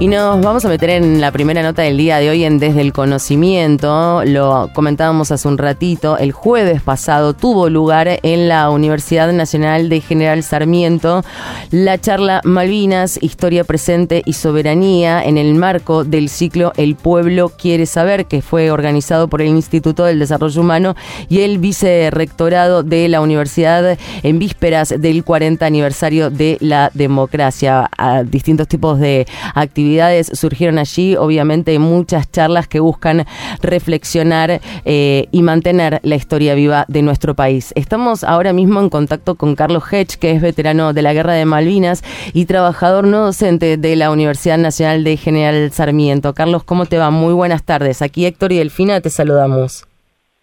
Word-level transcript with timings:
Y 0.00 0.06
nos 0.06 0.40
vamos 0.40 0.64
a 0.64 0.68
meter 0.70 0.88
en 0.88 1.20
la 1.20 1.30
primera 1.30 1.62
nota 1.62 1.82
del 1.82 1.98
día 1.98 2.16
de 2.16 2.30
hoy 2.30 2.44
en 2.44 2.58
Desde 2.58 2.80
el 2.80 2.94
Conocimiento. 2.94 4.24
Lo 4.24 4.70
comentábamos 4.72 5.30
hace 5.30 5.46
un 5.46 5.58
ratito. 5.58 6.16
El 6.16 6.32
jueves 6.32 6.80
pasado 6.80 7.34
tuvo 7.34 7.68
lugar 7.68 8.08
en 8.22 8.48
la 8.48 8.70
Universidad 8.70 9.30
Nacional 9.30 9.90
de 9.90 10.00
General 10.00 10.42
Sarmiento 10.42 11.22
la 11.70 11.98
charla 11.98 12.40
Malvinas, 12.44 13.18
Historia 13.22 13.62
Presente 13.62 14.22
y 14.24 14.32
Soberanía 14.32 15.22
en 15.22 15.36
el 15.36 15.54
marco 15.54 16.02
del 16.02 16.30
ciclo 16.30 16.72
El 16.78 16.96
Pueblo 16.96 17.50
Quiere 17.50 17.84
Saber, 17.84 18.24
que 18.24 18.40
fue 18.40 18.70
organizado 18.70 19.28
por 19.28 19.42
el 19.42 19.48
Instituto 19.48 20.06
del 20.06 20.18
Desarrollo 20.18 20.62
Humano 20.62 20.96
y 21.28 21.42
el 21.42 21.58
Vicerrectorado 21.58 22.82
de 22.82 23.06
la 23.10 23.20
Universidad 23.20 23.98
en 24.22 24.38
vísperas 24.38 24.94
del 24.96 25.24
40 25.24 25.66
aniversario 25.66 26.30
de 26.30 26.56
la 26.60 26.90
democracia. 26.94 27.90
A 27.98 28.22
distintos 28.22 28.66
tipos 28.66 28.98
de 28.98 29.26
actividades 29.54 29.89
surgieron 30.32 30.78
allí, 30.78 31.16
obviamente 31.16 31.78
muchas 31.78 32.30
charlas 32.30 32.68
que 32.68 32.80
buscan 32.80 33.26
reflexionar 33.60 34.60
eh, 34.84 35.26
y 35.30 35.42
mantener 35.42 36.00
la 36.02 36.16
historia 36.16 36.54
viva 36.54 36.84
de 36.88 37.02
nuestro 37.02 37.34
país. 37.34 37.72
Estamos 37.74 38.24
ahora 38.24 38.52
mismo 38.52 38.80
en 38.80 38.90
contacto 38.90 39.34
con 39.34 39.56
Carlos 39.56 39.84
Hedge, 39.90 40.18
que 40.18 40.32
es 40.32 40.42
veterano 40.42 40.92
de 40.92 41.02
la 41.02 41.12
Guerra 41.12 41.34
de 41.34 41.44
Malvinas 41.44 42.02
y 42.32 42.46
trabajador 42.46 43.06
no 43.06 43.26
docente 43.26 43.76
de 43.76 43.96
la 43.96 44.10
Universidad 44.10 44.58
Nacional 44.58 45.04
de 45.04 45.16
General 45.16 45.70
Sarmiento. 45.72 46.34
Carlos, 46.34 46.64
¿cómo 46.64 46.86
te 46.86 46.98
va? 46.98 47.10
Muy 47.10 47.34
buenas 47.34 47.64
tardes. 47.64 48.02
Aquí 48.02 48.26
Héctor 48.26 48.52
y 48.52 48.58
Delfina 48.58 49.00
te 49.00 49.10
saludamos. 49.10 49.89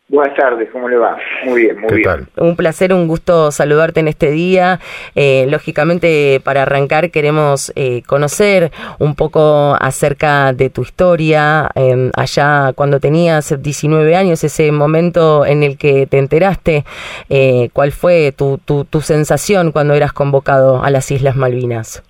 Buenas 0.10 0.38
tardes, 0.38 0.70
¿cómo 0.72 0.88
le 0.88 0.96
va? 0.96 1.18
Muy 1.44 1.64
bien, 1.64 1.82
muy 1.82 1.98
bien. 1.98 2.28
Un 2.38 2.56
placer, 2.56 2.94
un 2.94 3.10
gusto 3.10 3.52
saludarte 3.52 4.00
en 4.00 4.08
este 4.08 4.32
día. 4.32 4.80
Eh, 5.16 5.48
lógicamente, 5.50 6.40
para 6.46 6.62
arrancar, 6.62 7.12
queremos 7.12 7.74
eh, 7.76 8.04
conocer 8.08 8.72
un 9.00 9.16
poco 9.16 9.76
acerca 9.78 10.54
de 10.54 10.70
tu 10.70 10.84
historia. 10.84 11.70
Em, 11.76 12.10
allá, 12.16 12.72
cuando 12.74 13.02
tenías 13.02 13.62
19 13.62 14.16
años, 14.16 14.46
ese 14.46 14.72
momento 14.72 15.46
en 15.46 15.64
el 15.64 15.78
que 15.78 16.08
te 16.08 16.20
enteraste, 16.20 16.86
eh, 17.30 17.68
¿cuál 17.74 17.92
fue 17.92 18.32
tu, 18.32 18.60
tu, 18.60 18.86
tu 18.86 19.02
sensación 19.02 19.74
cuando 19.74 19.94
eras 19.94 20.14
convocado 20.14 20.82
a 20.82 20.90
las 20.90 21.12
Islas 21.12 21.36
Malvinas? 21.36 22.02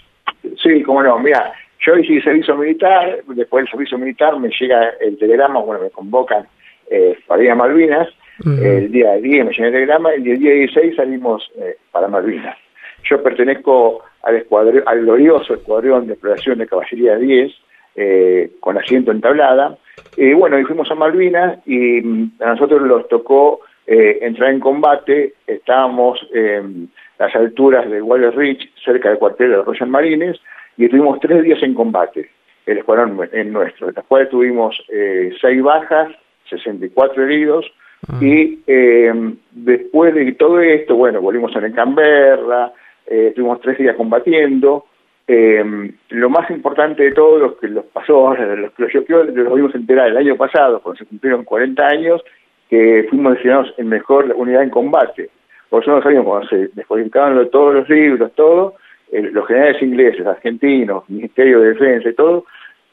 Sí, 0.61 0.83
cómo 0.83 1.01
no. 1.01 1.17
Mira, 1.17 1.51
yo 1.79 1.97
hice 1.97 2.21
servicio 2.21 2.55
militar, 2.57 3.23
después 3.27 3.63
del 3.63 3.71
servicio 3.71 3.97
militar 3.97 4.39
me 4.39 4.49
llega 4.49 4.91
el 5.01 5.17
telegrama, 5.17 5.61
bueno, 5.61 5.81
me 5.81 5.89
convocan 5.89 6.45
eh, 6.89 7.17
para 7.27 7.43
ir 7.43 7.51
a 7.51 7.55
Malvinas. 7.55 8.09
El 8.45 8.91
día 8.91 9.13
10 9.15 9.45
me 9.45 9.51
llené 9.51 9.67
el 9.67 9.73
telegrama 9.73 10.15
y 10.15 10.29
el 10.29 10.39
día 10.39 10.53
16 10.53 10.95
salimos 10.95 11.49
eh, 11.57 11.77
para 11.91 12.07
Malvinas. 12.07 12.55
Yo 13.03 13.21
pertenezco 13.23 14.03
al, 14.21 14.35
escuadrón, 14.35 14.83
al 14.85 15.01
glorioso 15.01 15.55
Escuadrón 15.55 16.05
de 16.05 16.13
Exploración 16.13 16.59
de 16.59 16.67
Caballería 16.67 17.17
10, 17.17 17.51
eh, 17.95 18.51
con 18.59 18.77
asiento 18.77 19.11
en 19.11 19.21
tablada. 19.21 19.77
Y 20.15 20.33
bueno, 20.33 20.59
y 20.59 20.65
fuimos 20.65 20.89
a 20.91 20.95
Malvinas 20.95 21.59
y 21.65 22.01
mm, 22.01 22.33
a 22.41 22.49
nosotros 22.49 22.81
nos 22.83 23.07
tocó 23.07 23.61
eh, 23.87 24.19
entrar 24.21 24.51
en 24.51 24.59
combate. 24.59 25.33
Estábamos 25.47 26.19
en 26.31 26.91
las 27.17 27.35
alturas 27.35 27.89
de 27.89 28.01
Waller 28.03 28.35
Ridge, 28.35 28.69
cerca 28.85 29.09
del 29.09 29.17
cuartel 29.17 29.49
de 29.49 29.57
los 29.57 29.65
Royal 29.65 29.89
Marines, 29.89 30.39
y 30.77 30.85
estuvimos 30.85 31.19
tres 31.19 31.43
días 31.43 31.63
en 31.63 31.73
combate, 31.73 32.29
el 32.67 32.77
escuadrón 32.77 33.27
en 33.31 33.51
nuestro. 33.51 33.91
Después 33.91 34.29
tuvimos 34.29 34.79
seis 35.41 35.63
bajas, 35.63 36.09
64 36.49 37.23
heridos, 37.23 37.65
ah. 38.07 38.17
y 38.21 38.59
eh, 38.67 39.13
después 39.51 40.13
de 40.13 40.31
todo 40.33 40.59
esto, 40.61 40.95
bueno, 40.95 41.21
volvimos 41.21 41.55
a 41.55 41.71
Canberra, 41.71 42.73
eh, 43.05 43.27
estuvimos 43.29 43.61
tres 43.61 43.77
días 43.77 43.95
combatiendo, 43.95 44.85
eh, 45.27 45.91
lo 46.09 46.29
más 46.29 46.49
importante 46.49 47.03
de 47.03 47.11
todo, 47.11 47.37
lo 47.37 47.57
que 47.57 47.67
los 47.67 47.85
pasó 47.85 48.33
los 48.33 48.71
que 48.73 49.05
yo 49.07 49.23
lo 49.23 49.55
vimos 49.55 49.75
enterar 49.75 50.09
el 50.09 50.17
año 50.17 50.37
pasado, 50.37 50.79
cuando 50.81 50.99
se 50.99 51.05
cumplieron 51.05 51.43
40 51.43 51.85
años, 51.85 52.23
que 52.69 53.05
fuimos 53.09 53.33
designados 53.33 53.73
en 53.77 53.89
mejor 53.89 54.33
unidad 54.35 54.63
en 54.63 54.69
combate. 54.69 55.29
Por 55.69 55.83
eso 55.83 55.91
no 55.91 56.01
sabíamos 56.01 56.27
cuando 56.27 56.47
se 56.47 56.67
descodificaban 56.73 57.49
todos 57.49 57.73
los 57.73 57.89
libros, 57.89 58.31
todo, 58.35 58.75
los 59.11 59.47
generales 59.47 59.81
ingleses, 59.81 60.25
argentinos, 60.25 61.09
Ministerio 61.09 61.59
de 61.59 61.69
Defensa 61.69 62.09
y 62.09 62.13
todo, 62.13 62.45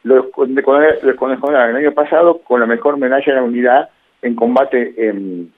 los 0.05 0.27
condecoraron 0.27 1.71
el 1.71 1.77
año 1.77 1.93
pasado 1.93 2.39
con 2.39 2.61
la 2.61 2.67
mejor 2.67 2.97
medalla 2.99 3.25
de 3.27 3.35
la 3.35 3.43
unidad 3.43 3.89
en 4.23 4.35
combate 4.35 4.95
en, 4.97 5.53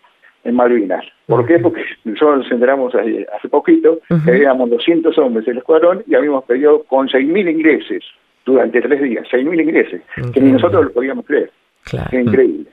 Malvinas. 0.52 1.04
¿Por 1.26 1.44
qué? 1.44 1.58
Porque 1.58 1.82
nosotros 2.04 2.38
nos 2.38 2.52
enteramos 2.52 2.94
hace 2.94 3.48
poquito 3.48 3.98
que 4.24 4.30
éramos 4.30 4.70
200 4.70 5.18
hombres 5.18 5.44
en 5.48 5.54
el 5.54 5.58
escuadrón 5.58 6.04
y 6.06 6.14
habíamos 6.14 6.44
pedido 6.44 6.84
con 6.84 7.08
6.000 7.08 7.50
ingleses 7.50 8.04
durante 8.44 8.80
tres 8.80 9.02
días, 9.02 9.26
6.000 9.28 9.60
ingleses, 9.60 10.02
que 10.32 10.40
ni 10.40 10.52
nosotros 10.52 10.84
lo 10.84 10.92
podíamos 10.92 11.26
creer. 11.26 11.50
Claro. 11.82 12.16
increíble. 12.16 12.70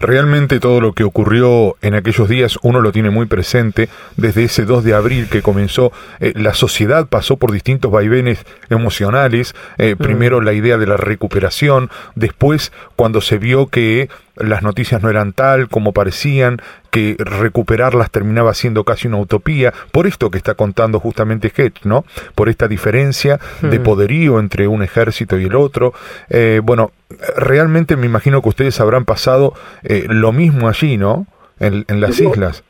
Realmente 0.00 0.60
todo 0.60 0.80
lo 0.80 0.94
que 0.94 1.04
ocurrió 1.04 1.76
en 1.82 1.94
aquellos 1.94 2.28
días 2.28 2.58
uno 2.62 2.80
lo 2.80 2.90
tiene 2.90 3.10
muy 3.10 3.26
presente 3.26 3.90
desde 4.16 4.44
ese 4.44 4.64
2 4.64 4.82
de 4.82 4.94
abril 4.94 5.28
que 5.28 5.42
comenzó, 5.42 5.92
eh, 6.20 6.32
la 6.36 6.54
sociedad 6.54 7.06
pasó 7.06 7.36
por 7.36 7.52
distintos 7.52 7.90
vaivenes 7.90 8.44
emocionales, 8.70 9.54
eh, 9.76 9.94
primero 9.96 10.40
la 10.40 10.54
idea 10.54 10.78
de 10.78 10.86
la 10.86 10.96
recuperación, 10.96 11.90
después 12.14 12.72
cuando 12.96 13.20
se 13.20 13.36
vio 13.36 13.66
que 13.66 14.08
las 14.36 14.62
noticias 14.62 15.02
no 15.02 15.10
eran 15.10 15.32
tal 15.32 15.68
como 15.68 15.92
parecían, 15.92 16.60
que 16.90 17.16
recuperarlas 17.18 18.10
terminaba 18.10 18.54
siendo 18.54 18.84
casi 18.84 19.08
una 19.08 19.18
utopía, 19.18 19.72
por 19.92 20.06
esto 20.06 20.30
que 20.30 20.38
está 20.38 20.54
contando 20.54 21.00
justamente 21.00 21.52
Hedge, 21.54 21.80
¿no? 21.84 22.04
Por 22.34 22.48
esta 22.48 22.68
diferencia 22.68 23.38
de 23.62 23.80
poderío 23.80 24.38
entre 24.38 24.68
un 24.68 24.82
ejército 24.82 25.38
y 25.38 25.44
el 25.44 25.56
otro. 25.56 25.92
Eh, 26.28 26.60
bueno, 26.62 26.92
realmente 27.36 27.96
me 27.96 28.06
imagino 28.06 28.42
que 28.42 28.48
ustedes 28.48 28.80
habrán 28.80 29.04
pasado 29.04 29.54
eh, 29.82 30.04
lo 30.08 30.32
mismo 30.32 30.68
allí, 30.68 30.96
¿no? 30.96 31.26
En, 31.58 31.84
las 32.00 32.20
islas. 32.20 32.64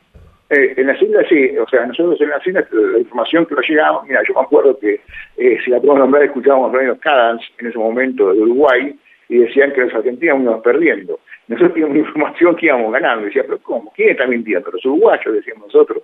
Eh, 0.49 0.75
en 0.77 0.87
las 0.87 1.01
islas 1.01 1.25
sí, 1.27 1.57
o 1.57 1.67
sea, 1.67 1.85
nosotros 1.85 2.19
en 2.21 2.29
las 2.29 2.45
islas 2.47 2.65
la 2.71 2.99
información 2.99 3.45
que 3.45 3.55
nos 3.55 3.67
llegaba, 3.67 4.01
mira, 4.03 4.21
yo 4.27 4.33
me 4.33 4.41
acuerdo 4.41 4.79
que 4.79 5.01
si 5.35 5.69
la 5.69 5.77
podemos 5.77 5.99
nombrar 5.99 6.23
escuchábamos 6.23 6.73
a 6.73 6.97
Cadans 6.99 7.41
en 7.59 7.67
ese 7.67 7.77
momento 7.77 8.31
de 8.31 8.39
Uruguay 8.39 8.97
y 9.29 9.37
decían 9.39 9.73
que 9.73 9.81
los 9.81 9.93
argentinos 9.93 10.39
íbamos 10.41 10.63
perdiendo. 10.63 11.19
Nosotros 11.47 11.73
teníamos 11.73 11.97
información 11.97 12.55
que 12.55 12.65
íbamos 12.67 12.91
ganando. 12.91 13.25
decía, 13.25 13.43
pero 13.43 13.59
¿cómo? 13.59 13.91
¿Quién 13.95 14.09
está 14.09 14.27
mintiendo? 14.27 14.69
Los 14.71 14.85
uruguayos, 14.85 15.33
decíamos 15.33 15.67
nosotros. 15.67 16.03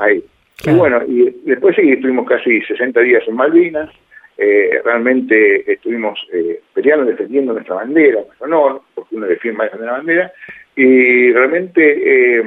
Ahí. 0.00 0.22
Y 0.64 0.70
bueno, 0.72 1.00
y 1.06 1.30
después 1.44 1.76
sí, 1.76 1.92
estuvimos 1.92 2.26
casi 2.26 2.60
60 2.62 3.00
días 3.00 3.22
en 3.26 3.36
Malvinas. 3.36 3.90
Eh, 4.38 4.80
realmente 4.84 5.70
estuvimos 5.70 6.18
eh, 6.32 6.60
peleando, 6.72 7.04
defendiendo 7.04 7.52
nuestra 7.52 7.74
bandera, 7.74 8.20
nuestro 8.22 8.46
honor, 8.46 8.82
porque 8.94 9.16
uno 9.16 9.26
defiende 9.26 9.58
más 9.58 9.80
la 9.80 9.92
bandera. 9.92 10.32
Y 10.76 11.32
realmente 11.32 12.38
eh, 12.38 12.44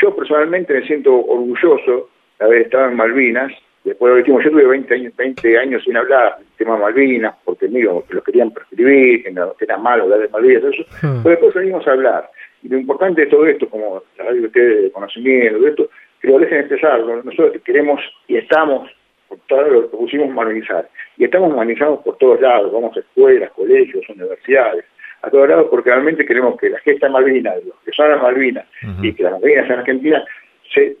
yo 0.00 0.14
personalmente 0.14 0.74
me 0.74 0.86
siento 0.86 1.14
orgulloso 1.14 2.10
de 2.38 2.44
haber 2.44 2.62
estado 2.62 2.90
en 2.90 2.96
Malvinas 2.96 3.52
Después 3.84 4.12
lo 4.12 4.16
último, 4.16 4.40
yo 4.40 4.50
tuve 4.50 4.66
20 4.66 4.94
años, 4.94 5.14
20 5.14 5.58
años 5.58 5.84
sin 5.84 5.94
hablar 5.94 6.38
del 6.38 6.46
tema 6.56 6.78
Malvinas, 6.78 7.34
porque 7.44 7.68
mío, 7.68 8.02
que 8.08 8.14
lo 8.14 8.22
querían 8.22 8.50
prescribir, 8.50 9.22
que, 9.22 9.30
no, 9.30 9.54
era 9.60 9.76
malo 9.76 10.04
hablar 10.04 10.20
de 10.20 10.28
Malvinas, 10.30 10.64
eso. 10.64 10.82
Hmm. 11.02 11.22
Pero 11.22 11.30
después 11.30 11.54
venimos 11.54 11.86
a 11.86 11.92
hablar. 11.92 12.30
Y 12.62 12.68
lo 12.70 12.78
importante 12.78 13.20
de 13.20 13.26
todo 13.26 13.46
esto, 13.46 13.68
como 13.68 14.02
la 14.16 14.24
radio 14.24 14.40
de 14.40 14.46
ustedes 14.46 14.82
de 14.84 14.90
conocimiento, 14.90 15.58
de 15.60 15.68
esto, 15.68 15.90
que 16.18 16.28
lo 16.28 16.38
dejen 16.38 16.60
empezar. 16.60 16.98
Nosotros 17.00 17.62
queremos 17.62 18.00
y 18.26 18.38
estamos, 18.38 18.90
todo 19.46 19.62
lo 19.62 19.82
que 19.82 19.96
pusimos 19.96 20.30
malvinizar. 20.30 20.88
Y 21.16 21.24
estamos 21.24 21.54
malvinizados 21.54 22.00
por 22.00 22.16
todos 22.18 22.40
lados, 22.40 22.72
vamos 22.72 22.96
a 22.96 23.00
escuelas, 23.00 23.50
colegios, 23.52 24.08
universidades, 24.08 24.84
a 25.22 25.30
todos 25.30 25.48
lados, 25.48 25.68
porque 25.70 25.90
realmente 25.90 26.26
queremos 26.26 26.58
que 26.58 26.70
la 26.70 26.78
gesta 26.80 27.08
Malvinas, 27.08 27.64
los 27.64 27.76
que 27.84 27.92
son 27.92 28.10
las 28.10 28.22
Malvinas, 28.22 28.66
y 29.02 29.12
que 29.14 29.22
las 29.22 29.32
Malvinas 29.32 29.66
en 29.66 29.78
Argentina, 29.78 30.24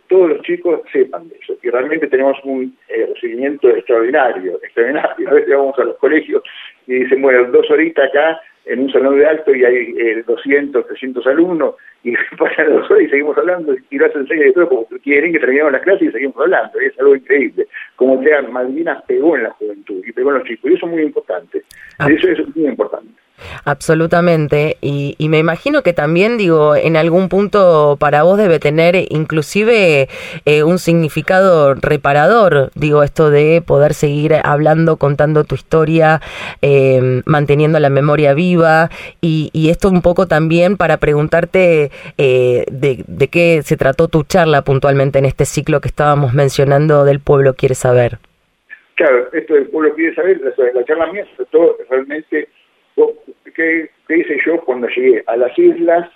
todos 0.08 0.28
los 0.30 0.42
chicos 0.42 0.80
sepan 0.92 1.28
de 1.28 1.36
eso, 1.36 1.58
que 1.60 1.70
realmente 1.70 2.06
tenemos 2.06 2.38
un 2.44 2.76
eh, 2.88 3.06
recibimiento 3.12 3.68
extraordinario, 3.70 4.60
extraordinario. 4.62 5.28
A 5.28 5.34
veces 5.34 5.50
vamos 5.50 5.78
a 5.78 5.84
los 5.84 5.96
colegios 5.96 6.42
y 6.86 6.94
dicen, 6.94 7.22
bueno, 7.22 7.50
dos 7.50 7.68
horitas 7.70 8.08
acá 8.08 8.40
en 8.66 8.80
un 8.80 8.92
salón 8.92 9.18
de 9.18 9.26
alto 9.26 9.54
y 9.54 9.64
hay 9.64 10.22
200, 10.22 10.82
eh, 10.82 10.86
300 10.88 11.26
alumnos 11.26 11.74
y 12.04 12.14
pasan 12.38 12.70
dos 12.70 12.90
horas 12.90 13.04
y 13.04 13.10
seguimos 13.10 13.36
hablando 13.36 13.74
y 13.90 13.98
lo 13.98 14.06
hacen 14.06 14.26
seis 14.28 14.40
de 14.40 14.52
todo 14.52 14.68
porque 14.68 14.98
quieren 15.00 15.32
que 15.32 15.40
terminemos 15.40 15.72
la 15.72 15.80
clase 15.80 16.04
y 16.04 16.12
seguimos 16.12 16.36
hablando. 16.36 16.78
es 16.78 16.98
algo 17.00 17.16
increíble. 17.16 17.66
Como 17.96 18.22
sea, 18.22 18.42
Malvinas 18.42 19.02
pegó 19.04 19.36
en 19.36 19.44
la 19.44 19.50
juventud 19.50 20.02
y 20.06 20.12
pegó 20.12 20.30
en 20.30 20.38
los 20.38 20.46
chicos 20.46 20.70
y 20.70 20.74
eso 20.74 20.86
es 20.86 20.92
muy 20.92 21.02
importante. 21.02 21.62
Ah. 21.98 22.06
Eso 22.10 22.28
es 22.28 22.56
muy 22.56 22.68
importante. 22.68 23.23
Absolutamente, 23.64 24.76
y, 24.80 25.16
me 25.28 25.38
imagino 25.38 25.82
que 25.82 25.92
también, 25.92 26.38
digo, 26.38 26.76
en 26.76 26.96
algún 26.96 27.28
punto 27.28 27.96
para 27.98 28.22
vos 28.22 28.38
debe 28.38 28.58
tener 28.58 28.94
inclusive 29.10 30.08
eh, 30.44 30.62
un 30.62 30.78
significado 30.78 31.74
reparador, 31.74 32.70
digo, 32.74 33.02
esto 33.02 33.30
de 33.30 33.62
poder 33.66 33.94
seguir 33.94 34.34
hablando, 34.44 34.98
contando 34.98 35.44
tu 35.44 35.56
historia, 35.56 36.20
eh, 36.62 37.22
manteniendo 37.26 37.80
la 37.80 37.90
memoria 37.90 38.34
viva, 38.34 38.90
y, 39.20 39.50
esto 39.68 39.88
un 39.88 40.02
poco 40.02 40.26
también 40.26 40.76
para 40.76 40.98
preguntarte 40.98 41.90
eh, 42.18 42.64
de, 42.70 43.04
de 43.08 43.28
qué 43.28 43.62
se 43.64 43.76
trató 43.76 44.08
tu 44.08 44.22
charla 44.22 44.62
puntualmente 44.62 45.18
en 45.18 45.24
este 45.24 45.44
ciclo 45.46 45.80
que 45.80 45.88
estábamos 45.88 46.34
mencionando 46.34 47.04
del 47.04 47.18
pueblo 47.18 47.54
quiere 47.54 47.74
saber. 47.74 48.18
Claro, 48.94 49.28
esto 49.32 49.54
del 49.54 49.66
pueblo 49.68 49.92
quiere 49.94 50.14
saber, 50.14 50.40
la 50.74 50.84
charla 50.84 51.12
mía 51.12 51.24
se 51.30 51.44
trató 51.44 51.76
realmente 51.90 52.48
¿qué, 53.54 53.90
hice 54.08 54.38
yo 54.44 54.60
cuando 54.64 54.88
llegué 54.88 55.22
a 55.26 55.36
las 55.36 55.56
islas, 55.58 56.10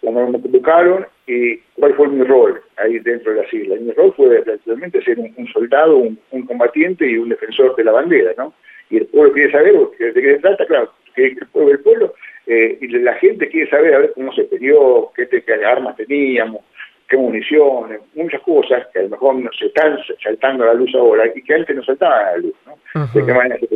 cuando 0.00 0.26
me 0.28 0.40
convocaron 0.40 1.06
y 1.26 1.58
cuál 1.76 1.94
fue 1.94 2.08
mi 2.08 2.24
rol 2.24 2.60
ahí 2.76 2.98
dentro 2.98 3.32
de 3.32 3.42
las 3.42 3.52
islas? 3.52 3.80
Mi 3.80 3.92
rol 3.92 4.12
fue 4.16 4.42
realmente 4.66 5.02
ser 5.02 5.18
un, 5.18 5.46
soldado, 5.52 5.96
un, 5.96 6.46
combatiente 6.46 7.06
y 7.06 7.18
un 7.18 7.28
defensor 7.28 7.76
de 7.76 7.84
la 7.84 7.92
bandera, 7.92 8.34
¿no? 8.36 8.52
Y 8.90 8.98
el 8.98 9.06
pueblo 9.06 9.32
quiere 9.32 9.52
saber 9.52 9.74
de 9.98 10.12
qué 10.12 10.34
se 10.34 10.40
trata, 10.40 10.66
claro, 10.66 10.92
que 11.14 11.26
el 11.26 11.46
pueblo, 11.52 11.72
el 11.72 11.80
pueblo 11.80 12.14
eh, 12.46 12.78
y 12.80 12.88
la 12.88 13.14
gente 13.14 13.48
quiere 13.48 13.70
saber 13.70 13.94
a 13.94 13.98
ver 13.98 14.12
cómo 14.14 14.32
se 14.32 14.44
peleó, 14.44 15.12
qué, 15.14 15.28
qué 15.28 15.52
armas 15.64 15.96
teníamos, 15.96 16.62
qué 17.08 17.16
municiones, 17.16 18.00
muchas 18.14 18.40
cosas 18.40 18.86
que 18.92 18.98
a 18.98 19.02
lo 19.02 19.10
mejor 19.10 19.36
se 19.56 19.66
están 19.66 19.98
saltando 20.22 20.64
a 20.64 20.68
la 20.68 20.74
luz 20.74 20.94
ahora 20.94 21.30
y 21.34 21.42
que 21.42 21.54
antes 21.54 21.76
no 21.76 21.84
saltaban 21.84 22.26
a 22.26 22.30
la 22.32 22.36
luz, 22.38 22.54
¿no? 22.66 23.06
De 23.14 23.26
qué 23.26 23.32
manera 23.32 23.58
se 23.58 23.68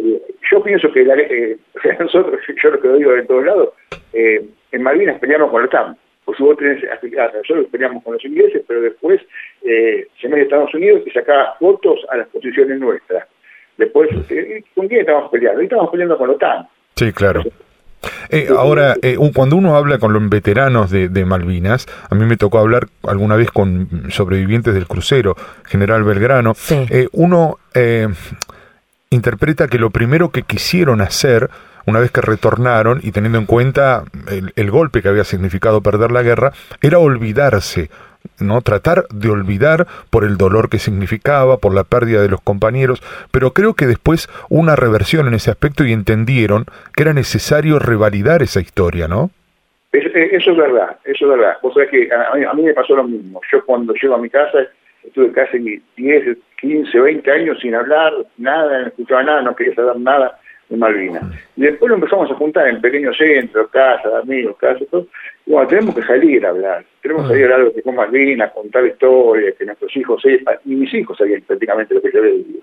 Yo 0.51 0.63
pienso 0.63 0.91
que 0.91 1.03
eh, 1.03 1.57
nosotros, 1.99 2.41
yo 2.63 2.71
lo 2.71 2.81
que 2.81 2.89
digo 2.89 3.13
de 3.13 3.23
todos 3.23 3.45
lados, 3.45 3.69
eh, 4.13 4.45
en 4.73 4.83
Malvinas 4.83 5.19
peleamos 5.19 5.51
con 5.51 5.63
el 5.63 5.69
TAM. 5.69 5.97
Pues 6.25 6.39
vos 6.41 6.57
tenés 6.57 6.83
nosotros 6.83 7.67
peleamos 7.71 8.03
con 8.03 8.15
los 8.15 8.25
ingleses, 8.25 8.63
pero 8.67 8.81
después 8.81 9.21
eh, 9.63 10.09
se 10.21 10.29
mete 10.29 10.43
Estados 10.43 10.75
Unidos 10.75 11.03
y 11.07 11.11
saca 11.11 11.55
fotos 11.61 12.01
a 12.11 12.17
las 12.17 12.27
posiciones 12.29 12.81
nuestras. 12.81 13.29
Después, 13.77 14.11
eh, 14.31 14.65
¿con 14.75 14.89
quién 14.89 15.03
estamos 15.03 15.31
peleando? 15.31 15.61
estamos 15.61 15.91
peleando 15.91 16.19
con 16.19 16.29
la 16.29 16.35
OTAN. 16.35 16.69
Sí, 16.97 17.13
claro. 17.13 17.43
Eh, 18.29 18.49
ahora, 18.57 18.97
eh, 19.03 19.17
cuando 19.35 19.57
uno 19.57 19.77
habla 19.77 19.99
con 19.99 20.13
los 20.13 20.29
veteranos 20.29 20.91
de, 20.91 21.25
Malvinas, 21.25 21.87
a 22.11 22.15
mí 22.15 22.25
me 22.25 22.37
tocó 22.37 22.59
hablar 22.59 22.89
alguna 23.03 23.37
vez 23.37 23.51
con 23.51 24.11
sobrevivientes 24.11 24.75
del 24.75 24.87
crucero, 24.87 25.37
General 25.65 26.03
Belgrano, 26.05 26.55
eh, 26.71 27.09
uno 27.13 27.59
interpreta 29.11 29.69
que 29.69 29.79
lo 29.79 29.91
primero 29.91 30.31
que 30.31 30.43
quisieron 30.43 31.01
hacer 31.01 31.49
una 31.87 32.01
vez 32.01 32.11
que 32.11 32.21
retornaron 32.21 33.01
y 33.03 33.13
teniendo 33.13 33.39
en 33.39 33.47
cuenta 33.47 34.05
el, 34.57 34.71
golpe 34.71 35.03
que 35.03 35.09
había 35.09 35.25
significado 35.25 35.83
perder 35.83 36.11
la 36.13 36.23
guerra, 36.23 36.53
era 36.83 36.99
olvidarse 36.99 37.89
¿no? 38.41 38.61
Tratar 38.61 39.05
de 39.15 39.31
olvidar 39.31 39.87
por 40.11 40.25
el 40.25 40.37
dolor 40.37 40.69
que 40.69 40.79
significaba, 40.79 41.59
por 41.59 41.73
la 41.73 41.85
pérdida 41.85 42.21
de 42.21 42.29
los 42.29 42.41
compañeros, 42.41 43.01
pero 43.31 43.53
creo 43.53 43.75
que 43.75 43.87
después 43.87 44.29
una 44.51 44.75
reversión 44.75 45.29
en 45.29 45.35
ese 45.35 45.53
aspecto 45.53 45.85
y 45.85 45.93
entendieron 45.93 46.65
que 46.95 47.05
era 47.05 47.13
necesario 47.13 47.79
revalidar 47.79 48.43
esa 48.43 48.61
historia, 48.61 49.07
¿no? 49.07 49.31
Eso 49.93 50.51
es 50.51 50.57
verdad, 50.57 50.97
eso 51.05 51.25
es 51.25 51.39
verdad. 51.39 51.57
Vos 51.63 51.73
sabés 51.73 51.89
que 51.89 52.09
a 52.13 52.53
mí, 52.55 52.63
me 52.65 52.75
pasó 52.75 52.97
lo 52.97 53.05
mismo. 53.05 53.41
Yo 53.51 53.65
cuando 53.65 53.95
llego 53.95 54.17
a 54.17 54.19
mi 54.19 54.29
casa, 54.29 54.59
estuve 55.05 55.31
casi 55.31 55.81
10, 55.97 56.37
15, 56.61 57.01
20 57.01 57.31
años 57.31 57.59
sin 57.63 57.77
hablar, 57.77 58.13
nada, 58.39 58.81
no 58.81 58.87
escuchaba 58.89 59.23
nada, 59.23 59.43
no 59.43 59.55
quería 59.55 59.75
saber 59.77 59.97
nada 60.01 60.37
de 60.69 60.77
Malvinas. 60.77 61.25
Y 61.57 61.63
después 61.63 61.89
lo 61.89 61.97
empezamos 61.97 62.31
a 62.31 62.35
juntar 62.35 62.69
en 62.69 62.81
pequeños 62.81 63.17
centros, 63.17 63.71
casas, 63.71 64.13
amigos, 64.23 64.57
casas, 64.57 64.87
todo. 64.91 65.07
Y 65.47 65.53
bueno, 65.53 65.69
tenemos 65.69 65.95
que 65.95 66.03
salir 66.03 66.45
a 66.45 66.51
hablar, 66.51 66.85
tenemos 67.03 67.25
que 67.25 67.29
salir 67.35 67.51
a 67.51 67.55
hablar 67.55 67.73
de 67.73 67.83
con 67.83 67.95
Malvinas, 67.95 68.53
contar 68.53 68.87
historias, 68.87 69.55
que 69.57 69.65
nuestros 69.65 69.97
hijos 69.97 70.21
sepan, 70.23 70.57
y 70.65 70.75
mis 70.75 70.93
hijos 70.95 71.17
sabían 71.17 71.43
prácticamente 71.43 71.95
lo 71.95 72.03
que 72.03 72.13
yo 72.13 72.23
les 72.23 72.47
digo, 72.47 72.61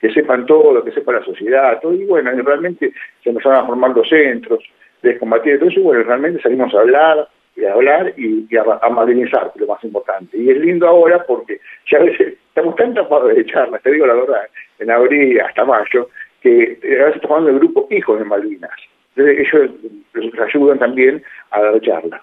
que 0.00 0.12
sepan 0.12 0.46
todo, 0.46 0.82
que 0.84 0.92
sepa 0.92 1.12
la 1.12 1.24
sociedad, 1.24 1.80
todo, 1.80 1.94
y 1.94 2.04
bueno, 2.04 2.30
realmente 2.42 2.92
se 3.22 3.30
empezaron 3.30 3.58
a 3.58 3.66
formar 3.66 3.96
los 3.96 4.08
centros 4.08 4.60
de 5.02 5.18
combatir, 5.18 5.54
entonces 5.54 5.82
bueno, 5.82 6.02
realmente 6.02 6.42
salimos 6.42 6.74
a 6.74 6.80
hablar, 6.80 7.28
y 7.56 7.64
a 7.64 7.72
hablar 7.72 8.12
y, 8.16 8.48
a, 8.56 8.64
a 8.82 8.90
madrinizar, 8.90 9.52
que 9.52 9.58
es 9.58 9.60
lo 9.60 9.72
más 9.72 9.84
importante. 9.84 10.36
Y 10.36 10.50
es 10.50 10.58
lindo 10.58 10.88
ahora 10.88 11.24
porque 11.24 11.60
ya 11.90 11.98
a 11.98 12.02
veces 12.02 12.34
estamos 12.48 12.74
tan 12.76 12.94
tapados 12.94 13.34
de 13.34 13.46
charlas, 13.46 13.82
te 13.82 13.92
digo 13.92 14.06
la 14.06 14.14
verdad, 14.14 14.42
en 14.78 14.90
abril 14.90 15.40
hasta 15.40 15.64
mayo, 15.64 16.08
que 16.44 16.78
a 17.00 17.04
veces 17.06 17.16
estamos 17.16 17.38
hablando 17.38 17.58
del 17.58 17.58
grupo 17.58 17.88
Hijos 17.90 18.18
de 18.18 18.24
Malvinas. 18.26 18.70
Entonces 19.16 19.48
ellos 19.52 19.70
les 20.14 20.40
ayudan 20.40 20.78
también 20.78 21.22
a 21.50 21.62
dar 21.62 21.80
charlas. 21.80 22.20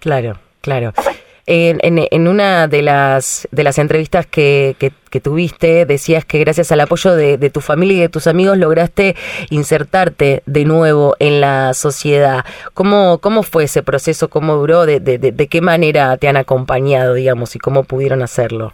Claro, 0.00 0.34
claro. 0.60 0.92
En, 1.46 1.78
en, 1.82 2.28
una 2.28 2.68
de 2.68 2.82
las, 2.82 3.46
de 3.50 3.64
las 3.64 3.78
entrevistas 3.78 4.26
que, 4.26 4.76
que, 4.78 5.20
tuviste, 5.20 5.84
decías 5.84 6.24
que 6.24 6.38
gracias 6.38 6.72
al 6.72 6.80
apoyo 6.80 7.14
de, 7.14 7.36
de, 7.36 7.50
tu 7.50 7.60
familia 7.60 7.96
y 7.96 8.00
de 8.00 8.08
tus 8.08 8.26
amigos 8.26 8.56
lograste 8.56 9.14
insertarte 9.50 10.42
de 10.46 10.64
nuevo 10.64 11.16
en 11.18 11.42
la 11.42 11.74
sociedad. 11.74 12.44
¿Cómo, 12.72 13.18
cómo 13.20 13.42
fue 13.42 13.64
ese 13.64 13.82
proceso? 13.82 14.30
¿Cómo 14.30 14.54
duró? 14.54 14.86
¿De, 14.86 15.00
de, 15.00 15.18
de 15.18 15.46
qué 15.48 15.60
manera 15.60 16.16
te 16.16 16.28
han 16.28 16.36
acompañado, 16.36 17.12
digamos, 17.14 17.54
y 17.56 17.58
cómo 17.58 17.84
pudieron 17.84 18.22
hacerlo? 18.22 18.72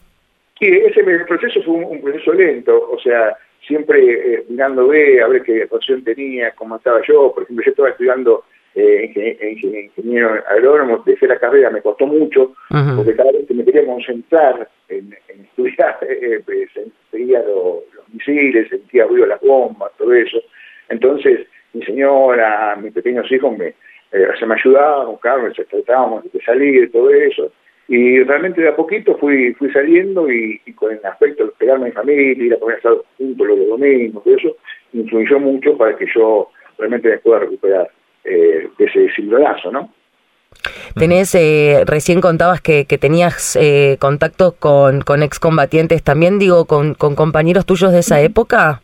Sí, 0.60 0.66
ese 0.66 1.02
proceso 1.26 1.60
fue 1.64 1.74
un 1.74 2.00
proceso 2.00 2.32
lento. 2.34 2.90
O 2.90 3.00
sea, 3.00 3.36
siempre 3.70 4.34
eh, 4.34 4.44
mirando 4.48 4.88
B, 4.88 5.22
a 5.22 5.28
ver 5.28 5.42
qué 5.42 5.66
posición 5.68 6.02
tenía, 6.02 6.50
cómo 6.56 6.76
estaba 6.76 7.00
yo. 7.06 7.32
Por 7.32 7.44
ejemplo, 7.44 7.64
yo 7.64 7.70
estaba 7.70 7.90
estudiando 7.90 8.44
eh, 8.74 9.88
ingeniero 9.96 10.42
agrónomo, 10.48 11.02
dejé 11.06 11.28
la 11.28 11.38
carrera, 11.38 11.70
me 11.70 11.80
costó 11.80 12.06
mucho, 12.06 12.52
porque 12.96 13.14
cada 13.14 13.30
vez 13.30 13.46
que 13.46 13.54
me 13.54 13.64
quería 13.64 13.86
concentrar 13.86 14.68
en, 14.88 15.16
estudiar, 15.28 15.98
eh, 16.08 16.42
pues, 16.44 16.68
sentía 17.10 17.42
los 17.42 17.84
misiles, 18.12 18.68
sentía 18.68 19.06
ruido 19.06 19.22
de 19.22 19.30
las 19.30 19.40
bombas, 19.40 19.92
todo 19.96 20.12
eso. 20.12 20.38
Entonces, 20.88 21.46
mi 21.72 21.84
señora, 21.84 22.76
mis 22.76 22.92
pequeños 22.92 23.30
hijos 23.30 23.56
me, 23.56 23.68
eh, 24.12 24.28
se 24.36 24.46
me 24.46 24.54
ayudaban, 24.54 25.06
buscaban, 25.12 25.52
tratábamos 25.52 26.24
de 26.32 26.40
salir, 26.42 26.90
todo 26.90 27.10
eso. 27.10 27.52
Y 27.92 28.22
realmente 28.22 28.60
de 28.60 28.68
a 28.68 28.76
poquito 28.76 29.18
fui 29.18 29.52
fui 29.54 29.68
saliendo 29.72 30.30
y, 30.30 30.60
con 30.76 30.92
el 30.92 31.04
aspecto 31.04 31.46
de 31.46 31.50
pegarme 31.58 31.86
a 31.86 31.88
mi 31.88 31.92
familia, 31.92 32.46
ir 32.46 32.54
a 32.54 32.58
comer 32.60 32.76
asado 32.76 33.04
juntos 33.18 33.48
los 33.48 33.66
domingos, 33.66 34.22
todo 34.22 34.36
eso, 34.36 34.56
influyó 34.92 35.40
mucho 35.40 35.76
para 35.76 35.96
que 35.96 36.06
yo 36.14 36.50
realmente 36.78 37.08
me 37.08 37.18
pueda 37.18 37.40
recuperar 37.40 37.90
eh, 38.22 38.68
de 38.78 38.84
ese 38.84 39.10
silberazo, 39.12 39.72
¿no? 39.72 39.92
Tenés, 40.94 41.34
eh, 41.34 41.82
recién 41.84 42.20
contabas 42.20 42.60
que, 42.60 42.84
que 42.84 42.96
tenías 42.96 43.58
eh, 43.60 43.96
contacto 43.98 44.54
con, 44.56 45.00
con 45.00 45.24
excombatientes, 45.24 46.04
también 46.04 46.38
digo, 46.38 46.66
con, 46.66 46.94
con 46.94 47.16
compañeros 47.16 47.66
tuyos 47.66 47.92
de 47.92 47.98
esa 47.98 48.20
época. 48.20 48.82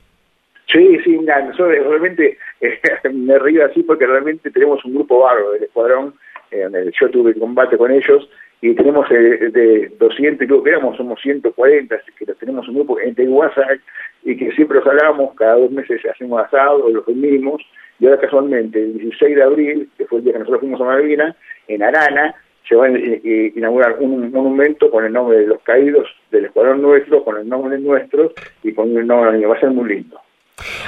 Sí, 0.66 0.98
sí, 1.04 1.10
mira, 1.10 1.42
nosotros 1.42 1.76
realmente 1.86 2.38
eh, 2.60 2.80
me 3.12 3.38
río 3.38 3.66
así 3.66 3.84
porque 3.84 4.04
realmente 4.04 4.50
tenemos 4.50 4.84
un 4.84 4.94
grupo 4.94 5.20
bárbaro 5.20 5.52
del 5.52 5.62
escuadrón, 5.62 6.14
donde 6.50 6.90
yo 7.00 7.10
tuve 7.10 7.34
combate 7.34 7.76
con 7.76 7.92
ellos, 7.92 8.28
y 8.60 8.74
tenemos 8.74 9.10
eh, 9.10 9.50
de 9.52 9.92
200, 9.98 10.46
creo 10.46 10.62
que 10.62 10.70
éramos, 10.70 10.96
somos 10.96 11.20
140, 11.20 11.94
así 11.94 12.12
que 12.18 12.26
tenemos 12.34 12.66
un 12.68 12.74
grupo 12.74 12.96
de 12.96 13.28
WhatsApp 13.28 13.78
y 14.24 14.36
que 14.36 14.50
siempre 14.52 14.78
los 14.78 14.86
hablamos, 14.86 15.34
cada 15.34 15.56
dos 15.56 15.70
meses 15.70 16.00
hacemos 16.06 16.42
asado, 16.44 16.88
los 16.88 17.04
reunimos, 17.06 17.62
y 17.98 18.06
ahora 18.06 18.20
casualmente, 18.20 18.82
el 18.82 18.98
16 18.98 19.36
de 19.36 19.42
abril, 19.42 19.90
que 19.96 20.06
fue 20.06 20.18
el 20.18 20.24
día 20.24 20.32
que 20.34 20.38
nosotros 20.40 20.60
fuimos 20.60 20.80
a 20.80 20.84
Malvinas, 20.84 21.36
en 21.68 21.82
Arana, 21.82 22.34
se 22.68 22.74
va 22.74 22.86
a 22.86 22.90
inaugurar 22.90 23.96
un 24.00 24.32
monumento 24.32 24.90
con 24.90 25.04
el 25.04 25.12
nombre 25.12 25.38
de 25.38 25.46
los 25.46 25.62
caídos 25.62 26.08
del 26.30 26.46
escuadrón 26.46 26.82
nuestro, 26.82 27.22
con 27.22 27.36
el 27.38 27.48
nombre 27.48 27.78
nuestro 27.78 28.32
y 28.62 28.72
con 28.72 28.96
el 28.96 29.06
nombre, 29.06 29.46
va 29.46 29.54
a 29.54 29.60
ser 29.60 29.70
muy 29.70 29.88
lindo. 29.88 30.18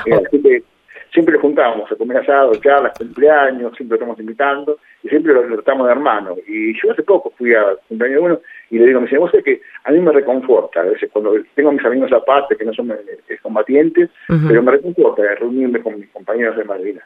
Eh, 0.06 0.14
así 0.14 0.42
que 0.42 0.62
siempre 1.12 1.34
lo 1.34 1.40
juntábamos 1.40 1.90
a 1.90 1.96
comer 1.96 2.18
asado, 2.18 2.54
charlas, 2.56 2.96
cumpleaños, 2.98 3.74
siempre 3.76 3.96
lo 3.98 4.04
estamos 4.04 4.20
invitando 4.20 4.78
y 5.02 5.08
siempre 5.08 5.32
lo, 5.32 5.42
tratamos 5.46 5.86
de 5.86 5.92
hermano. 5.92 6.36
Y 6.46 6.74
yo 6.80 6.92
hace 6.92 7.02
poco 7.02 7.32
fui 7.36 7.54
a 7.54 7.64
cumpleaños 7.88 8.22
uno 8.22 8.40
y 8.70 8.78
le 8.78 8.86
digo, 8.86 9.00
me 9.00 9.06
dice, 9.06 9.18
vos 9.18 9.30
sé 9.30 9.42
que 9.42 9.60
a 9.84 9.92
mí 9.92 10.00
me 10.00 10.12
reconforta, 10.12 10.80
a 10.80 10.84
veces 10.84 11.10
cuando 11.12 11.34
tengo 11.54 11.70
a 11.70 11.72
mis 11.72 11.84
amigos 11.84 12.12
aparte 12.12 12.56
que 12.56 12.64
no 12.64 12.72
son 12.72 12.90
eh, 12.90 13.38
combatientes, 13.42 14.10
pero 14.26 14.62
me 14.62 14.72
reconforta 14.72 15.22
reunirme 15.40 15.80
con 15.82 15.98
mis 15.98 16.08
compañeros 16.10 16.56
de 16.56 16.64
Malvinas. 16.64 17.04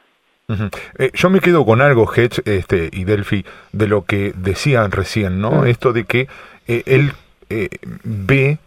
Eh, 0.99 1.11
yo 1.15 1.31
me 1.31 1.41
quedo 1.41 1.65
con 1.65 1.81
algo, 1.81 2.07
Hedge 2.13 2.43
este, 2.45 2.91
y 2.93 3.05
Delphi, 3.05 3.45
de 3.73 3.89
lo 3.89 4.05
que 4.05 4.33
decían 4.37 4.91
recién, 4.91 5.41
¿no? 5.41 5.65
Esto 5.65 5.93
de 5.93 6.05
que 6.05 6.27
eh, 6.67 6.83
él 6.85 7.13
ve, 8.05 8.59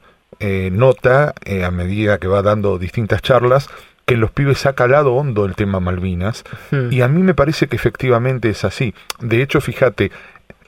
nota, 0.72 1.34
a 1.64 1.72
medida 1.72 2.18
que 2.18 2.28
va 2.28 2.42
dando 2.42 2.78
distintas 2.78 3.22
charlas, 3.22 3.68
que 4.06 4.14
en 4.14 4.22
los 4.22 4.32
pibes 4.32 4.66
ha 4.66 4.74
calado 4.74 5.14
hondo 5.16 5.46
el 5.46 5.56
tema 5.56 5.80
Malvinas 5.80 6.44
y 6.92 7.02
a 7.02 7.08
mí 7.08 7.24
me 7.24 7.34
parece 7.34 7.68
que 7.68 7.76
efectivamente 7.76 8.50
es 8.50 8.64
así. 8.64 8.94
De 9.20 9.42
hecho, 9.42 9.62
fíjate, 9.62 10.12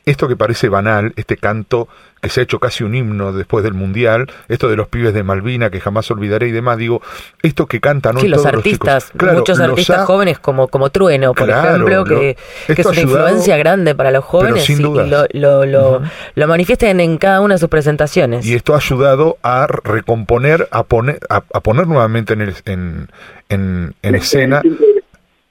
esto 0.08 0.28
que 0.30 0.38
parece 0.38 0.70
banal, 0.70 1.12
este 1.18 1.36
canto 1.36 1.90
que 2.22 2.30
se 2.30 2.40
ha 2.40 2.44
hecho 2.44 2.60
casi 2.60 2.84
un 2.84 2.96
himno 2.96 3.34
después 3.34 3.64
del 3.64 3.74
Mundial, 3.74 4.32
esto 4.48 4.70
de 4.70 4.78
los 4.78 4.88
pibes 4.88 5.14
de 5.14 5.22
Malvina 5.22 5.70
que 5.70 5.82
jamás 5.82 6.10
olvidaré 6.10 6.48
y 6.48 6.52
demás, 6.52 6.78
digo, 6.78 7.02
esto 7.44 7.68
que 7.68 7.80
cantan 7.82 8.18
sí, 8.18 8.28
los 8.28 8.46
artistas, 8.46 9.12
muchos 9.14 9.60
artistas 9.60 10.06
jóvenes 10.06 10.40
como, 10.40 10.70
como 10.70 10.90
Trueno, 10.90 11.34
por 11.34 11.50
ejemplo, 11.50 12.06
que, 12.06 12.38
es 12.68 12.86
una 12.86 13.02
influencia 13.02 13.58
grande 13.58 13.94
para 13.96 14.12
los 14.12 14.24
jóvenes 14.24 14.68
y 14.70 14.78
lo, 14.78 15.28
lo, 15.34 15.66
lo, 15.66 16.48
manifiestan 16.48 17.02
en 17.02 17.18
cada 17.18 17.42
una 17.42 17.56
de 17.56 17.60
sus 17.60 17.70
presentaciones. 17.70 18.46
Y 18.46 18.56
esto 18.56 18.74
ha 18.74 18.78
ayudado 18.78 19.38
a 19.44 19.68
recomponer, 19.68 20.70
a 20.72 20.84
poner, 20.84 21.20
a, 21.30 21.42
poner 21.42 21.86
nuevamente 21.86 22.34
en, 22.34 22.42
en, 22.66 23.10
en, 23.50 23.94
en 24.02 24.16
escena 24.16 24.62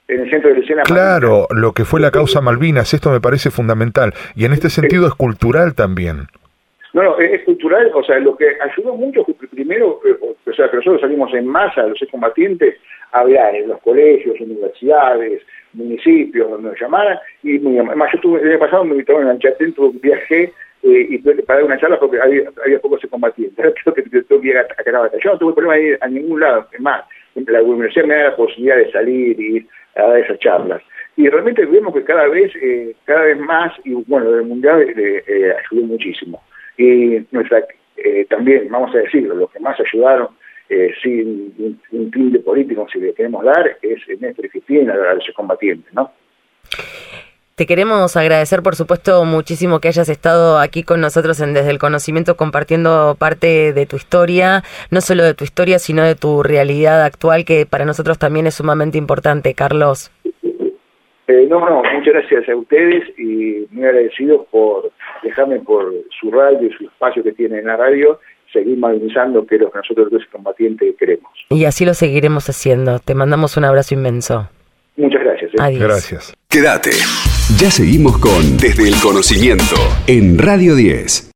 en 0.07 0.21
el 0.21 0.29
centro 0.29 0.53
de 0.53 0.59
escena. 0.59 0.83
Claro, 0.83 1.47
lo 1.49 1.73
que 1.73 1.85
fue 1.85 1.99
la 1.99 2.11
causa 2.11 2.41
Malvinas, 2.41 2.93
esto 2.93 3.11
me 3.11 3.19
parece 3.19 3.51
fundamental. 3.51 4.13
Y 4.35 4.45
en 4.45 4.53
este 4.53 4.69
sentido 4.69 5.07
es 5.07 5.13
cultural 5.13 5.75
también. 5.75 6.27
No, 6.93 7.03
no, 7.03 7.19
es 7.19 7.43
cultural, 7.43 7.91
o 7.93 8.03
sea, 8.03 8.17
lo 8.19 8.35
que 8.35 8.47
ayudó 8.59 8.95
mucho, 8.95 9.25
primero, 9.51 9.99
eh, 10.05 10.15
o 10.21 10.53
sea, 10.53 10.69
que 10.69 10.77
nosotros 10.77 11.01
salimos 11.01 11.33
en 11.33 11.45
masa, 11.45 11.83
los 11.83 12.01
excombatientes, 12.01 12.75
a 13.11 13.19
hablar 13.19 13.55
en 13.55 13.67
los 13.67 13.79
colegios, 13.81 14.39
universidades, 14.39 15.41
municipios, 15.73 16.49
donde 16.49 16.69
nos 16.69 16.79
llamaran, 16.79 17.19
y 17.43 17.57
además 17.57 18.09
yo 18.13 18.17
estuve, 18.17 18.41
el 18.41 18.51
año 18.51 18.59
pasado 18.59 18.85
me 18.85 18.91
invitaron 18.91 19.23
en 19.23 19.29
Anchatén, 19.29 19.75
viajé 20.01 20.53
eh, 20.83 21.07
y 21.09 21.17
para 21.19 21.59
dar 21.59 21.65
una 21.65 21.77
charla 21.77 21.99
porque 21.99 22.19
había, 22.19 22.49
había 22.63 22.79
pocos 22.79 23.03
excombatientes, 23.03 23.73
creo 23.83 23.93
que 23.93 24.01
tengo 24.01 24.41
que 24.41 24.47
ir 24.47 24.57
a, 24.57 24.61
a 24.61 25.17
Yo 25.19 25.31
no 25.33 25.37
tuve 25.37 25.53
problema 25.53 25.75
de 25.75 25.83
ir 25.89 25.97
a 26.01 26.07
ningún 26.07 26.39
lado, 26.39 26.67
es 26.71 26.79
más, 26.79 27.03
la 27.35 27.61
universidad 27.61 28.05
me 28.05 28.15
da 28.15 28.23
la 28.23 28.35
posibilidad 28.35 28.77
de 28.77 28.91
salir 28.91 29.39
y 29.39 29.57
ir 29.57 29.67
a 29.97 30.19
esas 30.19 30.39
charlas. 30.39 30.81
Y 31.15 31.27
realmente 31.29 31.65
vemos 31.65 31.93
que 31.93 32.03
cada 32.03 32.27
vez, 32.27 32.51
eh, 32.61 32.95
cada 33.05 33.23
vez 33.23 33.39
más, 33.39 33.73
y 33.83 33.93
bueno, 33.93 34.35
el 34.35 34.43
Mundial 34.43 34.81
eh, 34.81 35.23
eh, 35.27 35.53
ayudó 35.71 35.87
muchísimo. 35.87 36.43
Y 36.77 37.25
nuestra, 37.31 37.65
también, 38.29 38.67
vamos 38.69 38.93
a 38.93 38.99
decirlo, 38.99 39.33
los 39.33 39.51
que 39.51 39.59
más 39.59 39.79
ayudaron, 39.79 40.27
sin 41.01 41.53
un, 41.57 41.81
un 41.91 42.31
de 42.31 42.39
político, 42.39 42.85
si 42.91 42.99
le 42.99 43.13
queremos 43.13 43.43
dar, 43.43 43.77
es 43.81 44.21
Néstor 44.21 44.45
y 44.45 44.49
Cristina, 44.49 44.93
a 44.93 45.15
los 45.15 45.27
combatientes, 45.35 45.91
¿no? 45.93 46.11
Te 47.57 47.65
queremos 47.65 48.15
agradecer, 48.15 48.61
por 48.61 48.75
supuesto, 48.75 49.25
muchísimo 49.25 49.79
que 49.79 49.87
hayas 49.87 50.09
estado 50.09 50.59
aquí 50.59 50.83
con 50.83 51.01
nosotros 51.01 51.41
en 51.41 51.55
Desde 51.55 51.71
el 51.71 51.79
Conocimiento 51.79 52.37
compartiendo 52.37 53.15
parte 53.17 53.73
de 53.73 53.87
tu 53.87 53.95
historia, 53.95 54.61
no 54.91 55.01
solo 55.01 55.23
de 55.23 55.33
tu 55.33 55.43
historia, 55.43 55.79
sino 55.79 56.03
de 56.03 56.13
tu 56.13 56.43
realidad 56.43 57.03
actual, 57.03 57.45
que 57.45 57.65
para 57.65 57.83
nosotros 57.83 58.19
también 58.19 58.45
es 58.45 58.53
sumamente 58.53 58.99
importante, 58.99 59.55
Carlos. 59.55 60.11
Eh, 61.25 61.47
no, 61.49 61.67
no, 61.67 61.81
muchas 61.81 62.13
gracias 62.13 62.47
a 62.47 62.55
ustedes 62.55 63.03
y 63.17 63.65
muy 63.71 63.85
agradecidos 63.85 64.45
por 64.51 64.91
dejarme 65.23 65.59
por 65.59 65.91
su 66.21 66.29
radio 66.29 66.67
y 66.67 66.73
su 66.73 66.83
espacio 66.83 67.23
que 67.23 67.31
tiene 67.31 67.57
en 67.57 67.65
la 67.65 67.75
radio 67.75 68.19
seguir 68.53 68.77
movilizando 68.77 69.47
que 69.47 69.55
es 69.55 69.61
lo 69.61 69.71
que 69.71 69.79
nosotros 69.79 70.11
los 70.11 70.23
combatientes 70.27 70.93
queremos. 70.99 71.31
Y 71.49 71.65
así 71.65 71.85
lo 71.85 71.95
seguiremos 71.95 72.47
haciendo. 72.49 72.99
Te 72.99 73.15
mandamos 73.15 73.57
un 73.57 73.65
abrazo 73.65 73.95
inmenso. 73.95 74.47
Muchas 74.95 75.23
gracias. 75.23 75.51
Eh. 75.55 75.57
Adiós. 75.59 75.81
Gracias. 75.81 76.33
Quédate. 76.47 76.91
Ya 77.55 77.71
seguimos 77.71 78.17
con 78.17 78.57
Desde 78.57 78.89
el 78.89 78.95
Conocimiento 78.99 79.75
en 80.05 80.37
Radio 80.37 80.75
10. 80.75 81.29